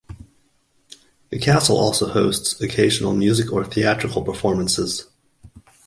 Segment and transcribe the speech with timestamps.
[1.29, 5.05] The castle also hosts occasional music or theatrical performances.